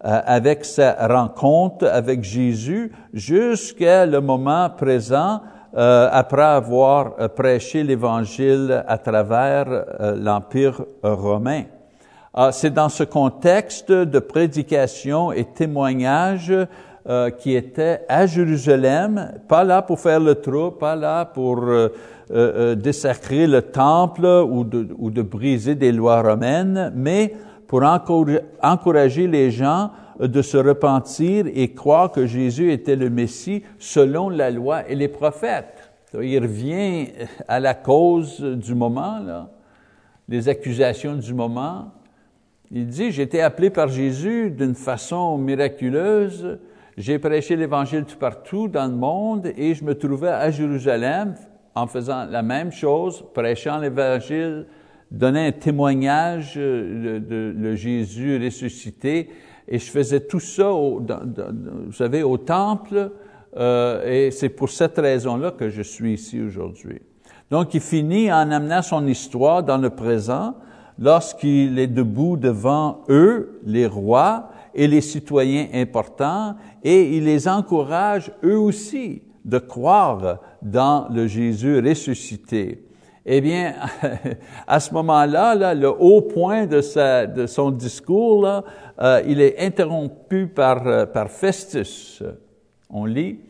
[0.00, 5.40] avec sa rencontre avec Jésus jusqu'à le moment présent,
[5.76, 9.66] euh, après avoir prêché l'Évangile à travers
[10.16, 11.64] l'Empire romain.
[12.34, 16.52] Ah, c'est dans ce contexte de prédication et témoignage
[17.08, 21.88] euh, qui était à Jérusalem, pas là pour faire le trou, pas là pour euh,
[22.30, 27.34] euh, désacrer le temple ou de, briser des lois romaines, mais
[27.66, 27.82] pour
[28.62, 29.90] encourager les gens
[30.20, 35.08] de se repentir et croire que Jésus était le Messie selon la loi et les
[35.08, 35.90] prophètes.
[36.12, 37.06] Il revient
[37.48, 39.48] à la cause du moment,
[40.28, 41.90] les accusations du moment,
[42.70, 46.58] Il dit, j'ai été appelé par Jésus d'une façon miraculeuse.
[46.98, 51.36] J'ai prêché l'Évangile tout partout dans le monde et je me trouvais à Jérusalem
[51.76, 54.66] en faisant la même chose, prêchant l'Évangile,
[55.08, 59.28] donnant un témoignage de, de, Jésus ressuscité.
[59.68, 61.00] Et je faisais tout ça, au,
[61.86, 63.12] vous savez, au temple.
[63.56, 67.00] Euh, et c'est pour cette raison-là que je suis ici aujourd'hui.
[67.48, 70.56] Donc, il finit en amenant son histoire dans le présent
[70.98, 78.30] lorsqu'il est debout devant eux, les rois et les citoyens importants, et il les encourage
[78.44, 82.84] eux aussi de croire dans le Jésus ressuscité.
[83.26, 83.74] Eh bien,
[84.68, 88.62] à ce moment-là, là, le haut point de, sa, de son discours, là,
[89.00, 92.22] euh, il est interrompu par, euh, par Festus.
[92.88, 93.40] On lit,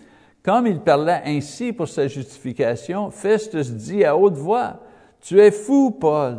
[0.42, 4.80] comme il parlait ainsi pour sa justification, Festus dit à haute voix,
[5.20, 6.38] Tu es fou, Paul,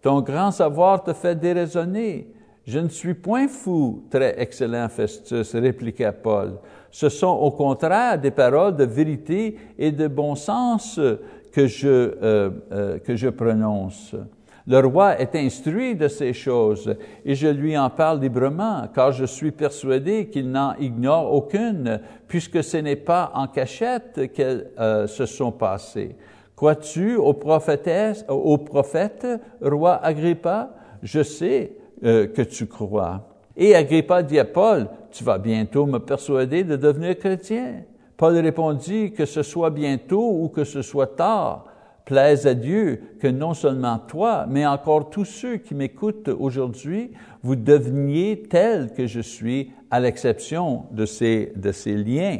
[0.00, 2.32] ton grand savoir te fait déraisonner.
[2.66, 6.58] Je ne suis point fou, très excellent Festus, répliqua Paul.
[6.90, 11.00] Ce sont au contraire des paroles de vérité et de bon sens
[11.52, 14.14] que je, euh, euh, que je prononce.
[14.66, 16.94] Le roi est instruit de ces choses
[17.24, 22.62] et je lui en parle librement, car je suis persuadé qu'il n'en ignore aucune, puisque
[22.62, 26.14] ce n'est pas en cachette qu'elles euh, se sont passées.
[26.54, 27.34] Crois-tu aux
[28.28, 29.26] aux prophètes,
[29.62, 30.74] roi Agrippa?
[31.02, 31.72] Je sais
[32.04, 33.28] euh, que tu crois.
[33.56, 37.82] Et Agrippa dit à Paul, tu vas bientôt me persuader de devenir chrétien.
[38.16, 41.66] Paul répondit, que ce soit bientôt ou que ce soit tard,
[42.04, 47.56] plaise à Dieu que non seulement toi, mais encore tous ceux qui m'écoutent aujourd'hui, vous
[47.56, 52.38] deveniez tels que je suis, à l'exception de ces, de ces liens.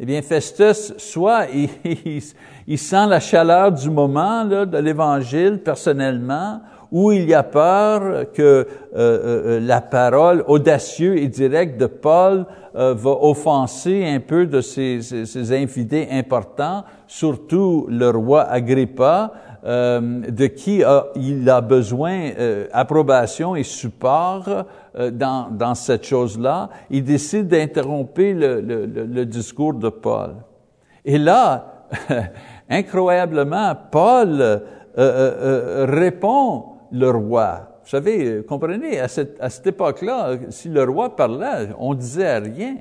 [0.00, 2.20] Eh bien, Festus, soit il,
[2.66, 6.60] il, sent la chaleur du moment là, de l'Évangile personnellement,
[6.94, 11.86] ou il y a peur que euh, euh, euh, la parole audacieuse et directe de
[11.86, 19.32] Paul va offenser un peu de ses, ses, infidèles importants, surtout le roi Agrippa,
[19.64, 20.82] de qui
[21.14, 22.30] il a besoin
[22.72, 24.48] approbation et support
[24.96, 30.36] euh, dans, cette chose-là, il décide d'interrompre le, discours de Paul.
[31.04, 31.86] Et là,
[32.70, 34.58] incroyablement, Paul euh,
[34.96, 37.80] euh, répond le roi.
[37.82, 42.76] Vous savez, comprenez, à cette, à cette époque-là, si le roi parlait, on disait rien.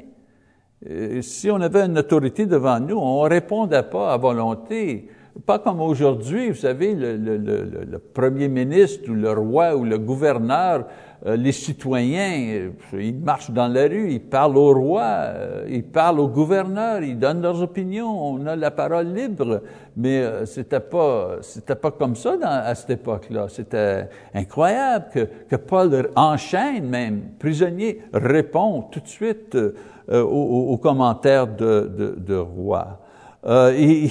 [1.21, 5.09] Si on avait une autorité devant nous, on répondait pas à volonté.
[5.45, 9.97] Pas comme aujourd'hui, vous savez, le, le, le, premier ministre ou le roi ou le
[9.97, 10.85] gouverneur euh,
[11.25, 16.19] les citoyens, euh, ils marchent dans la rue, ils parlent au roi, euh, ils parlent
[16.19, 19.61] au gouverneur, ils donnent leurs opinions, on a la parole libre,
[19.95, 23.45] mais c'était pas, c'était pas comme ça à cette époque-là.
[23.47, 29.57] C'était incroyable que, que Paul enchaîne même, prisonnier, répond tout de suite
[30.11, 32.99] aux, commentaires de, de, roi.
[33.77, 34.09] il,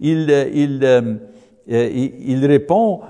[0.00, 1.20] il,
[1.66, 3.00] il, répond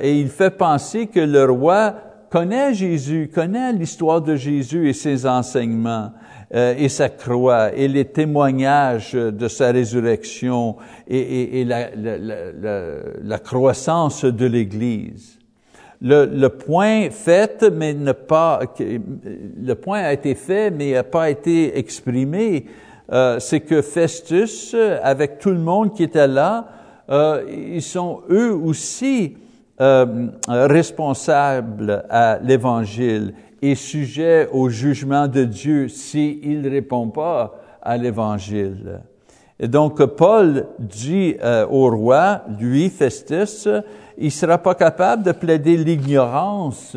[0.00, 1.94] et il fait penser que le roi
[2.34, 6.10] connaît Jésus, connaît l'histoire de Jésus et ses enseignements
[6.52, 10.74] euh, et sa croix et les témoignages de sa résurrection
[11.06, 15.38] et, la, croissance de l'Église.
[16.02, 21.30] Le, le, point fait, mais ne pas, le point a été fait, mais n'a pas
[21.30, 22.66] été exprimé,
[23.12, 26.66] euh, c'est que Festus, avec tout le monde qui était là,
[27.10, 29.36] euh, ils sont eux aussi
[29.80, 37.96] euh, responsable à l'Évangile et sujet au jugement de Dieu s'il ne répond pas à
[37.96, 39.00] l'Évangile.
[39.58, 43.68] Et donc, Paul dit euh, au roi, lui, Festus,
[44.18, 46.96] il sera pas capable de plaider l'ignorance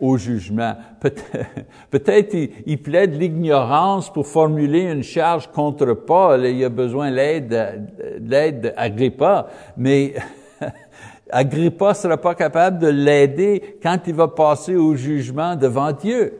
[0.00, 0.74] au jugement.
[1.00, 7.10] Peut-être peut il, plaide l'ignorance pour formuler une charge contre Paul et il a besoin
[7.10, 7.88] de l'aide,
[8.20, 10.14] l'aide Agrippa, mais
[11.36, 16.32] Agrippa ne sera pas capable de l'aider quand il va passer au jugement devant Dieu.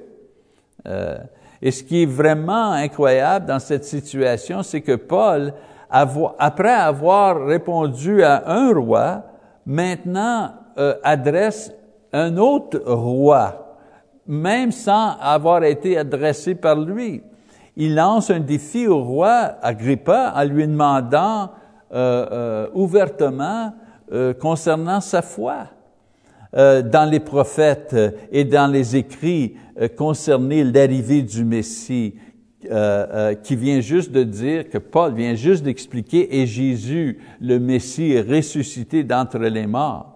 [0.87, 1.19] Euh,
[1.61, 5.53] et ce qui est vraiment incroyable dans cette situation, c'est que Paul,
[5.91, 9.25] après avoir répondu à un roi,
[9.67, 11.73] maintenant euh, adresse
[12.13, 13.77] un autre roi,
[14.29, 17.21] même sans avoir été adressé par lui.
[17.77, 21.51] Il lance un défi au roi Agrippa en lui demandant
[21.93, 23.73] euh, ouvertement
[24.15, 25.67] euh, concernant sa foi
[26.57, 27.97] euh, dans les prophètes
[28.31, 32.15] et dans les écrits euh, concernés l'arrivée du Messie,
[33.43, 38.23] qui vient juste de dire, que Paul vient juste d'expliquer, et Jésus, le Messie, est
[38.23, 40.15] ressuscité d'entre les morts.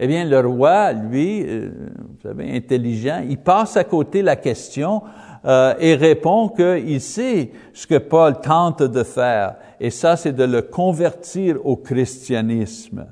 [0.00, 5.02] Eh bien, le roi, lui, euh, vous savez, intelligent, il passe à côté la question
[5.44, 10.44] euh, et répond qu'il sait ce que Paul tente de faire, et ça, c'est de
[10.44, 13.06] le convertir au christianisme.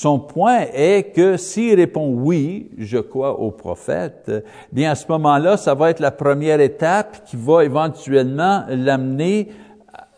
[0.00, 4.30] Son point est que s'il répond oui, je crois au prophète,
[4.70, 9.48] bien à ce moment-là, ça va être la première étape qui va éventuellement l'amener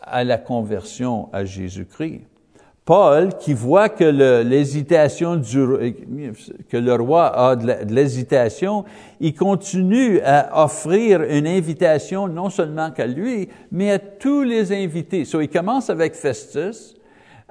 [0.03, 2.21] à la conversion à Jésus-Christ.
[2.85, 4.03] Paul, qui voit que
[4.43, 5.95] l'hésitation du,
[6.69, 8.85] que le roi a de l'hésitation,
[9.19, 15.25] il continue à offrir une invitation non seulement qu'à lui, mais à tous les invités.
[15.25, 17.00] So, il commence avec Festus.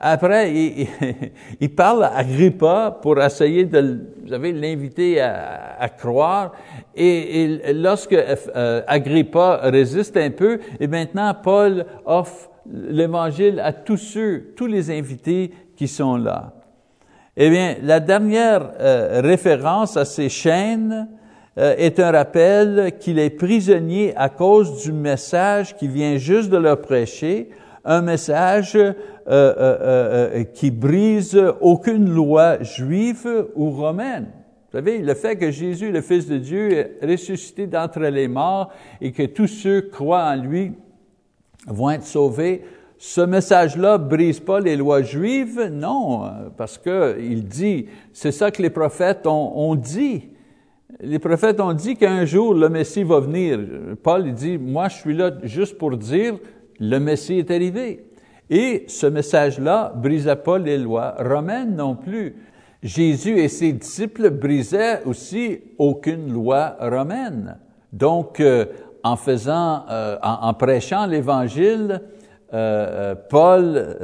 [0.00, 0.50] Après,
[1.60, 6.52] il, parle à Agrippa pour essayer de, l'inviter à, croire.
[6.96, 13.98] Et, et lorsque euh, Agrippa résiste un peu, et maintenant Paul offre l'Évangile à tous
[13.98, 16.54] ceux, tous les invités qui sont là.
[17.36, 21.08] Eh bien, la dernière euh, référence à ces chaînes
[21.58, 26.56] euh, est un rappel qu'il est prisonnier à cause du message qui vient juste de
[26.56, 27.50] leur prêcher,
[27.84, 34.28] un message euh, qui brise aucune loi juive ou romaine.
[34.70, 38.70] Vous savez, le fait que Jésus, le Fils de Dieu, est ressuscité d'entre les morts
[39.00, 40.72] et que tous ceux croient en lui
[41.66, 42.62] vont être sauvés.
[42.96, 46.22] Ce message-là brise pas les lois juives, non,
[46.56, 50.28] parce que il dit, c'est ça que les prophètes ont, ont dit.
[51.00, 53.58] Les prophètes ont dit qu'un jour le Messie va venir.
[54.02, 56.34] Paul il dit, moi je suis là juste pour dire,
[56.80, 58.04] le Messie est arrivé.
[58.48, 62.34] Et ce message-là brisa pas les lois romaines non plus.
[62.82, 67.58] Jésus et ses disciples brisaient aussi aucune loi romaine.
[67.92, 68.64] Donc, euh,
[69.02, 72.02] en faisant, euh, en, prêchant l'Évangile,
[72.52, 73.96] euh, Paul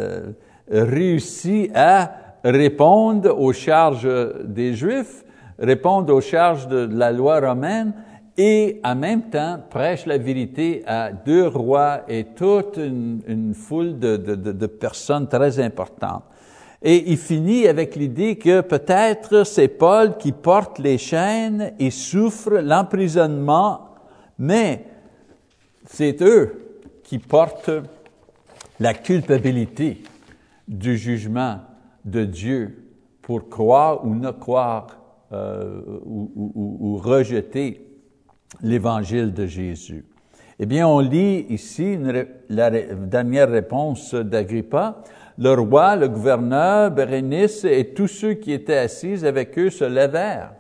[0.70, 2.12] réussit à
[2.44, 4.08] répondre aux charges
[4.44, 5.24] des Juifs,
[5.58, 7.92] répondre aux charges de, la loi romaine
[8.38, 14.16] et en même temps prêche la vérité à deux rois et toute une, foule de,
[14.16, 16.24] de, personnes très importantes.
[16.82, 22.58] Et il finit avec l'idée que peut-être c'est Paul qui porte les chaînes et souffre
[22.58, 23.86] l'emprisonnement
[24.38, 24.84] mais
[25.86, 27.70] c'est eux qui portent
[28.80, 30.02] la culpabilité
[30.68, 31.60] du jugement
[32.04, 32.90] de Dieu
[33.22, 34.98] pour croire ou ne croire
[35.32, 37.85] euh, ou, rejeter
[38.62, 40.04] l'évangile de Jésus.
[40.58, 41.98] Eh bien, on lit ici
[42.48, 45.02] la dernière réponse d'Agrippa.
[45.38, 50.52] Le roi, le gouverneur, Bérénice et tous ceux qui étaient assis avec eux se levèrent.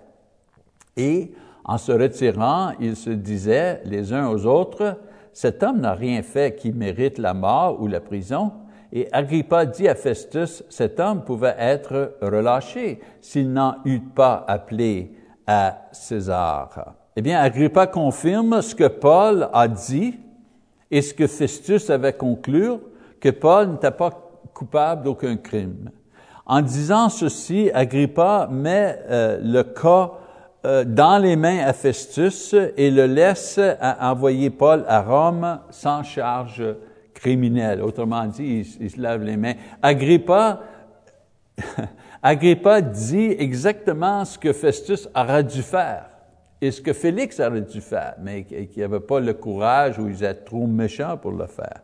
[0.98, 1.32] Et
[1.64, 4.98] en se retirant, ils se disaient les uns aux autres,
[5.32, 8.52] cet homme n'a rien fait qui mérite la mort ou la prison.
[8.92, 15.12] Et Agrippa dit à Festus, cet homme pouvait être relâché s'il n'en eût pas appelé
[15.46, 16.94] à César.
[17.18, 20.18] Eh bien, Agrippa confirme ce que Paul a dit
[20.90, 22.72] et ce que Festus avait conclu,
[23.20, 24.10] que Paul n'était pas
[24.52, 25.90] coupable d'aucun crime.
[26.44, 30.12] En disant ceci, Agrippa met euh, le cas
[30.66, 33.58] euh, dans les mains à Festus et le laisse
[33.98, 36.62] envoyer Paul à Rome sans charge
[37.14, 37.80] criminelle.
[37.80, 39.54] Autrement dit, il, se lave les mains.
[39.80, 40.60] Agrippa,
[42.22, 46.10] Agrippa dit exactement ce que Festus aurait dû faire
[46.60, 50.24] et ce que Félix aurait dû faire, mais qu'il n'avait pas le courage ou ils
[50.24, 51.82] étaient trop méchants pour le faire.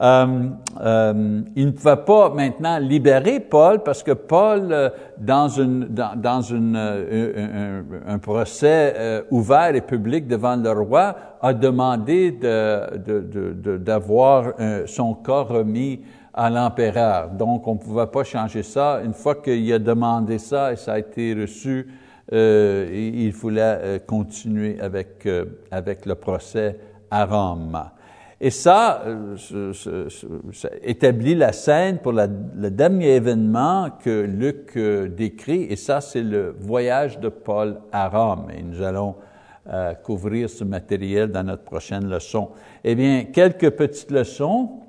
[0.00, 0.48] Euh,
[0.80, 6.40] euh, il ne pouvait pas maintenant libérer Paul parce que Paul, euh, dans, une, dans,
[6.40, 12.32] une, un, un, procès ouvert et public devant le roi, a demandé
[13.80, 14.54] d'avoir
[14.86, 16.00] son corps remis
[16.32, 17.28] à l'empereur.
[17.28, 19.02] Donc, on ne pouvait pas changer ça.
[19.04, 21.86] Une fois qu'il a demandé ça et ça a été reçu,
[22.30, 25.26] il voulait continuer avec,
[25.70, 26.78] avec le procès
[27.10, 27.78] à Rome.
[28.44, 30.08] Et ça, euh,
[30.82, 36.52] établit la scène pour le dernier événement que Luc euh, décrit, et ça, c'est le
[36.58, 38.48] voyage de Paul à Rome.
[38.52, 39.14] Et nous allons
[39.68, 42.48] euh, couvrir ce matériel dans notre prochaine leçon.
[42.82, 44.80] Eh bien, quelques petites leçons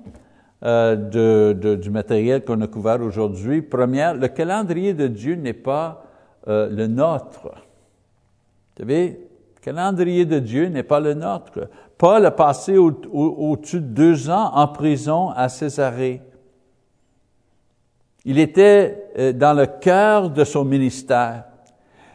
[0.64, 3.62] de, du matériel qu'on a couvert aujourd'hui.
[3.62, 6.03] Première, le calendrier de Dieu n'est pas
[6.48, 7.50] le nôtre.
[8.76, 9.08] Vous savez,
[9.56, 11.70] le calendrier de Dieu n'est pas le nôtre.
[11.98, 16.22] Paul a passé au-dessus de deux ans en prison à Césarée.
[18.26, 21.46] Il était euh, dans le cœur de son ministère.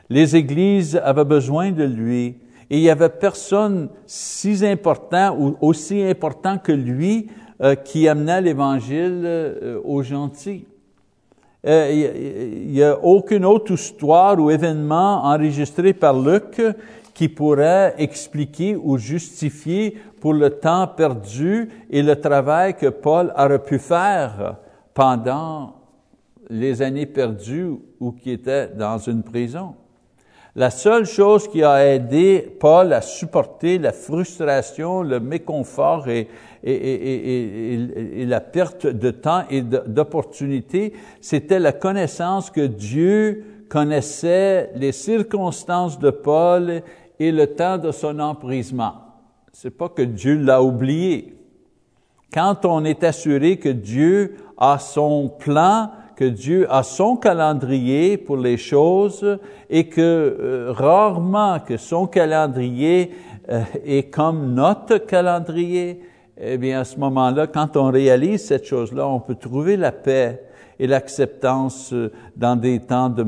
[0.09, 2.39] Les églises avaient besoin de lui
[2.71, 8.41] et il y avait personne si important ou aussi important que lui euh, qui amenait
[8.41, 10.67] l'Évangile euh, aux gentils.
[11.67, 16.63] Euh, il n'y a aucune autre histoire ou événement enregistré par Luc
[17.15, 23.63] qui pourrait expliquer ou justifier pour le temps perdu et le travail que Paul aurait
[23.63, 24.57] pu faire
[24.95, 25.75] pendant
[26.49, 29.75] les années perdues ou qui était dans une prison.
[30.55, 36.29] La seule chose qui a aidé Paul à supporter la frustration, le méconfort et,
[36.65, 45.99] et, la perte de temps et d'opportunité, c'était la connaissance que Dieu connaissait les circonstances
[45.99, 46.83] de Paul
[47.19, 48.95] et le temps de son emprisement.
[49.53, 51.35] C'est pas que Dieu l'a oublié.
[52.33, 58.37] Quand on est assuré que Dieu a son plan, que Dieu a son calendrier pour
[58.37, 59.39] les choses
[59.71, 63.13] et que euh, rarement que son calendrier
[63.49, 66.01] euh, est comme notre calendrier,
[66.41, 70.45] eh bien à ce moment-là, quand on réalise cette chose-là, on peut trouver la paix
[70.79, 73.23] et l'acceptance euh, dans des temps de,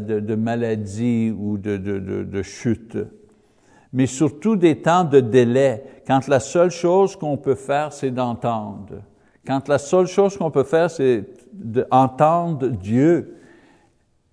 [0.00, 2.96] de, maladie ou de, de chute
[3.96, 9.02] mais surtout des temps de délai, quand la seule chose qu'on peut faire, c'est d'entendre.
[9.46, 13.38] Quand la seule chose qu'on peut faire, c'est d'entendre Dieu.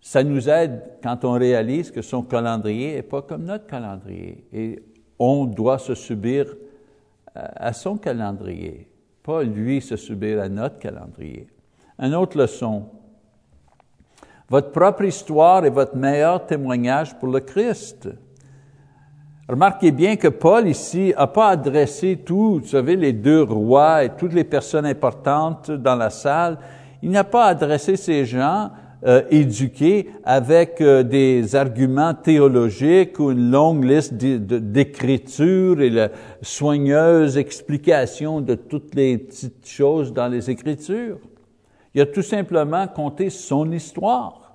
[0.01, 4.45] Ça nous aide quand on réalise que son calendrier n'est pas comme notre calendrier.
[4.51, 4.84] Et
[5.17, 6.57] on doit se subir
[7.36, 8.89] à son calendrier,
[9.23, 11.47] pas lui se subir à notre calendrier.
[11.99, 12.86] Une autre leçon.
[14.49, 18.09] Votre propre histoire est votre meilleur témoignage pour le Christ.
[19.47, 24.09] Remarquez bien que Paul ici n'a pas adressé tous, vous savez, les deux rois et
[24.09, 26.57] toutes les personnes importantes dans la salle.
[27.01, 28.71] Il n'a pas adressé ces gens
[29.06, 29.22] euh,
[30.24, 36.10] avec euh, des arguments théologiques ou une longue liste d'écritures et la
[36.41, 41.18] soigneuse explication de toutes les petites choses dans les Écritures.
[41.93, 44.54] Il a tout simplement conté son histoire.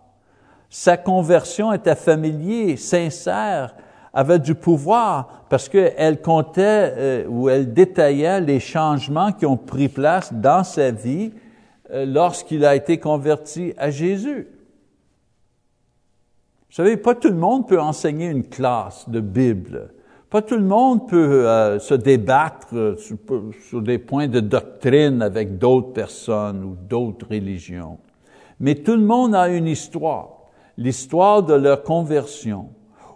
[0.70, 3.74] Sa conversion était familière, sincère,
[4.12, 9.88] avait du pouvoir parce qu'elle comptait euh, ou elle détaillait les changements qui ont pris
[9.88, 11.32] place dans sa vie
[11.92, 14.48] lorsqu'il a été converti à Jésus.
[16.68, 19.90] Vous savez, pas tout le monde peut enseigner une classe de Bible.
[20.28, 23.16] Pas tout le monde peut euh, se débattre sur,
[23.68, 27.98] sur, des points de doctrine avec d'autres personnes ou d'autres religions.
[28.60, 30.42] Mais tout le monde a une histoire,
[30.76, 32.68] l'histoire de leur conversion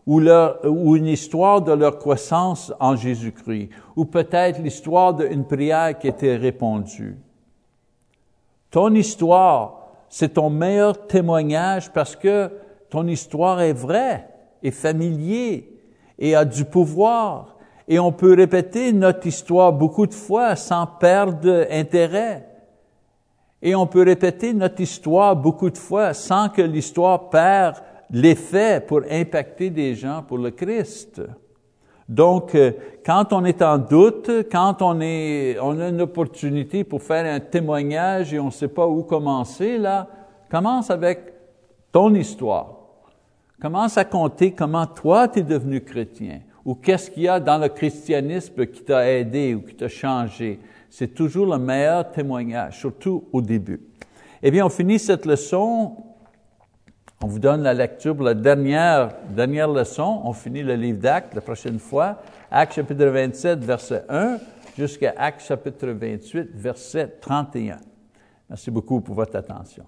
[0.06, 0.22] ou,
[0.64, 6.36] ou une histoire de leur croissance en Jésus-Christ, ou peut-être l'histoire d'une prière qui était
[6.36, 7.18] répondue.
[8.72, 12.50] Ton histoire, c'est ton meilleur témoignage parce que
[12.88, 14.26] ton histoire est vraie,
[14.62, 15.78] est familier
[16.18, 17.58] et a du pouvoir.
[17.86, 22.48] Et on peut répéter notre histoire beaucoup de fois sans perdre intérêt.
[23.60, 27.76] Et on peut répéter notre histoire beaucoup de fois sans que l'histoire perde
[28.10, 31.20] l'effet pour impacter des gens pour le Christ.
[32.08, 32.72] Donc, euh,
[33.04, 37.40] quand on est en doute, quand on, est, on a une opportunité pour faire un
[37.40, 40.08] témoignage et on ne sait pas où commencer, là,
[40.50, 41.32] commence avec
[41.90, 42.76] ton histoire.
[43.60, 47.58] Commence à compter comment toi tu es devenu chrétien ou qu'est-ce qu'il y a dans
[47.58, 50.60] le christianisme qui t'a aidé ou qui t'a changé.
[50.90, 53.80] C'est toujours le meilleur témoignage, surtout au début.
[54.42, 55.96] Eh bien, on finit cette leçon
[57.22, 60.22] on vous donne la lecture pour la dernière, dernière leçon.
[60.24, 62.18] On finit le livre d'Actes la prochaine fois.
[62.50, 64.38] Actes chapitre 27, verset 1,
[64.76, 67.78] jusqu'à Actes chapitre 28, verset 31.
[68.48, 69.84] Merci beaucoup pour votre attention.